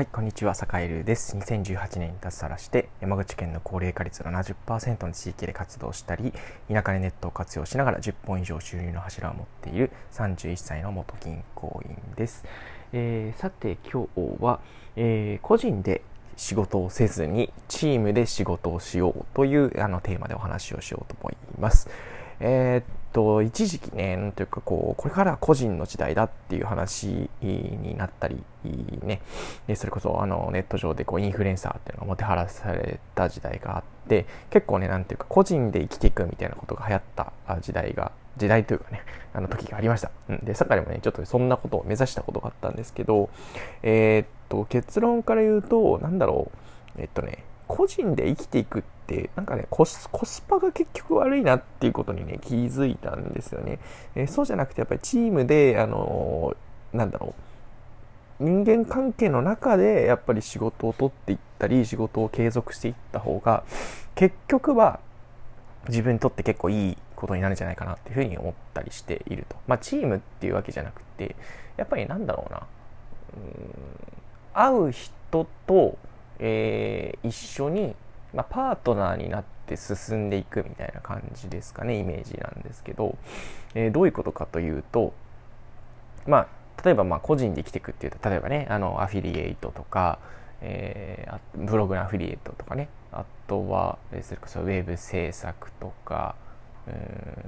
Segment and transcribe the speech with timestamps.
[0.00, 1.36] はい、こんにちは、坂井です。
[1.36, 6.32] 2018年に脱サラして、山口県の高齢化率70%の地域で活動したり、
[6.72, 12.46] 田舎でネットを活用しながら10本以上収入の柱を持っている31歳の元銀行員です。
[12.94, 14.60] えー、さて、今日は、
[14.96, 16.00] えー、個人で
[16.34, 21.90] 仕事をせずにチームで仕事をしようというあのテーマでお話をしようと思います。
[22.40, 28.42] えー、と、一時期ね、なんというかこう、これから個人の時代だっていう話になったり、
[29.02, 29.22] ね、
[29.66, 40.10] でそれこそあのネット上でこうインフルエンサーっていうのがもてはらされた時代があって、結構ね、なんていうか個人で生きていくみたいなことが流行った時代が、時代というかね、あの時がありました。
[40.28, 43.30] うん、で、坂でもね、ちょっとそんなことを目指したことがあったんですけど、
[43.82, 46.50] えー、っと、結論から言うと、なんだろ
[46.96, 48.90] う、えっとね、個人で生きていくって、
[49.36, 50.08] なんかねコス、
[50.48, 53.78] パが結局悪いなっていうことにね、気づいたんですよね。
[54.14, 57.34] えー、そうじゃなくて、やっぱりチームで、あのー、なんだろ
[58.40, 63.64] う、人間関係の中でやっぱり仕事を取っていったり、仕事を継続していった方が、
[64.14, 65.00] 結局は
[65.88, 69.56] 自分にとって結構いいことになるんじゃないかなっていうふうに思ったりしていると。
[69.66, 71.36] まあ、チームっていうわけじゃなくて、
[71.76, 72.66] やっぱりなんだろうな、
[73.34, 74.10] うん
[74.52, 75.96] 会う人と、
[76.38, 77.94] えー、一緒に、
[78.34, 83.16] まあ、パートナーになって進んでいくみたいな感じですかねイメージなんですけど、
[83.74, 85.12] えー、どういうことかというと
[86.26, 86.48] まあ
[86.84, 90.18] 例えばまあ個人で生きていくっていうと例えばねあのアフィリエイトとか、
[90.60, 96.36] えー、ブログのアフィリエイトとかねあとはそれこそウェブ制作とか、
[96.86, 96.90] う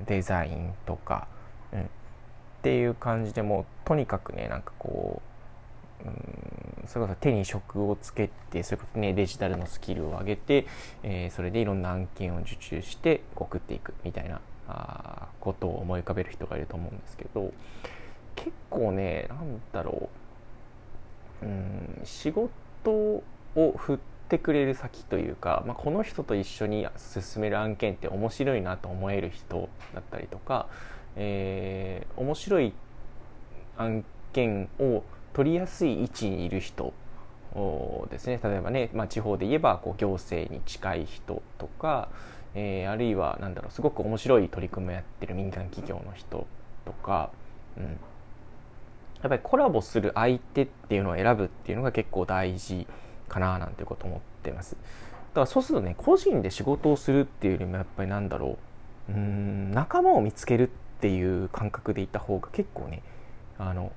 [0.00, 1.28] ん、デザインとか、
[1.72, 1.84] うん、っ
[2.62, 5.20] ていう感じでもうとにかくねなんかこ
[6.04, 6.49] う、うん
[6.90, 10.66] それこそ手に職をつけてそれこそねデジタルのスキルを上げて、
[11.04, 17.52] えー、それでいろんな案件を受注して送っていくみたいなあことを思い浮かべる人がいると思うんですけど
[18.34, 20.08] 結構ねなんだろ
[21.42, 23.22] ううん仕事を
[23.76, 30.66] 振ってくれる先というか、まあ、この人と一緒に進める案件って面白いなと思える人だったりとか、
[31.14, 32.72] えー、面白い
[33.76, 36.92] 案件を取りやすい位置にいる人
[38.10, 42.08] ですね例えばね、まあ、地方で言えばこう行政に近い人とか、
[42.54, 46.46] えー、あるいは何だろうすごく面白い取り組みをやってる民間企業の人
[46.84, 47.30] とか、
[47.76, 52.86] うん、やっぱりコラボする相手っていうのを選ぶっていうのが結構大事
[53.28, 54.76] かななんていうこと思ってます。
[55.30, 58.58] だからそうするとね個人で仕事をするっていうよりもやっぱりなんだろ
[59.08, 63.02] ううん仲間を見つけるっていう感覚でいた方が結構ね
[63.58, 63.92] あの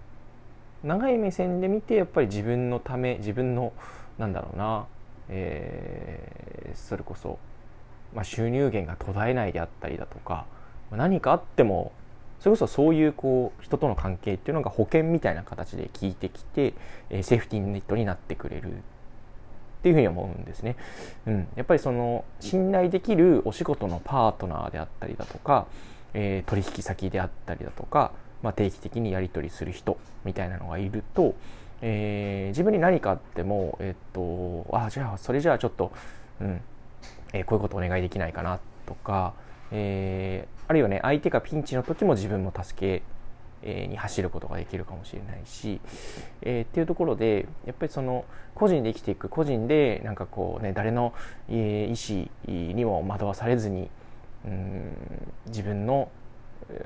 [0.83, 3.73] 長い目線で見てやっぱり自分のため自分の
[4.17, 4.85] なんだろうな、
[5.29, 7.39] えー、それこそ、
[8.13, 10.45] まあ、収入源が途絶えないであったりだとか
[10.91, 11.91] 何かあっても
[12.43, 16.73] それこそそういうこう人との関係っていうのが保険みたいな形で効いてきて、
[17.09, 18.75] え、セーフティーネットになってくれるっ
[19.81, 20.75] ていうふうに思うんですね。
[21.25, 25.67] うん、やっぱりその信頼できるお仕事のパートナーであったりだとか、
[26.13, 28.11] えー、取引先であったりだとか、
[28.43, 31.33] まあ、定期的にやり取りする人みたいなのがいると、
[31.81, 35.91] えー、自分に何かあっても、えっと、あじゃあそれじゃあちょっと、
[36.39, 36.61] うん
[37.31, 39.33] えー、こういうことお願いできないかなとか、
[39.71, 43.03] えー、あるいはね相手がピンチの時も自分も助け
[43.65, 45.79] に走ることができるかもしれないし、
[46.41, 48.25] えー、っていうところでやっぱりその
[48.55, 51.13] 個人で生きていく個人でなんかこうね誰の
[51.49, 53.89] 意思にも惑わされずに
[54.45, 54.97] うん
[55.47, 56.09] 自分の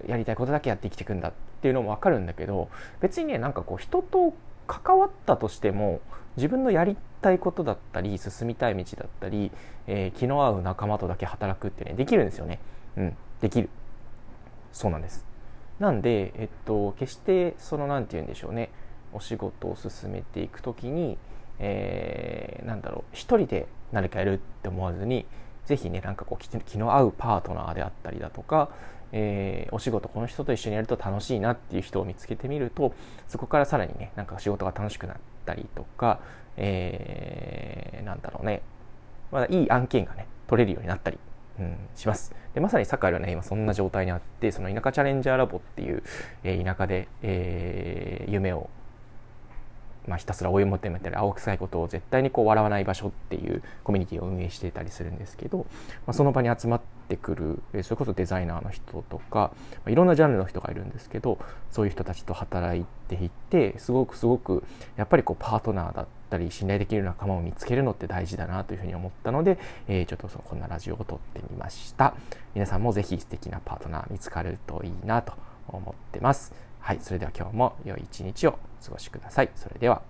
[0.07, 2.69] やりたいことだけやって生きていくんだっていうのも分かるんだけど
[3.01, 4.33] 別にねなんかこう人と
[4.67, 6.01] 関わったとしても
[6.35, 9.51] 自分のやりたいことだったり進みたい道だったり、
[9.87, 12.59] えー、気の合う仲間とだけ働くってねできるんですよね。
[12.95, 13.69] うんできる。
[14.71, 15.25] そうなんです。
[15.79, 18.69] なんでえっと決してその何て言うんでしょうね。
[19.13, 21.17] お仕事を進めていく時に、
[21.59, 23.03] えー、なんだろう。
[23.13, 25.25] 一人で何かやるって思わずに
[25.67, 28.69] 是非ねなんかこう気の合うパートナーであったりだとか、
[29.11, 32.93] えー、お仕事この人と一緒にやると楽しいなっていう人を見つけてみると
[33.27, 36.19] そこからさらにねなんか仕事が楽しくなったりとか、
[36.55, 38.61] えー、なんだろうね。
[39.29, 41.19] まだいい案件がね取れるようになったり、
[41.59, 42.33] うん、します。
[42.53, 46.01] でまさにサッカーはね今そんな状態にあってその田舎チャレンジャーラボっていう、
[46.43, 48.69] えー、田舎で、えー、夢を
[50.07, 55.65] まあ、ひたすら追い求めたり青臭いことを絶対にこう笑わない場所っていうコミュニティを運営していたりするんですけど、ま
[56.07, 61.37] あ、その場に集まってくるそれこそデザイナーの人とか、まあ、いろんなジャンルの人がいるんですけど
[61.71, 64.63] そういう人たちと働いていってすごくすごく
[64.95, 69.57] やっぱりこうパートナーだったり信頼できる仲間を見つけるのって大事だなというふうに思ったので、
[69.87, 72.15] えー、ちょっとそのこんなラジオを撮ってみました。
[72.53, 75.33] 皆さんもぜひ素敵なパートナー見つかるといいなと
[75.67, 76.53] 思ってます。
[76.87, 79.49] はい、それでは今日も良い一日をお過ごしください。
[79.57, 80.01] それでは。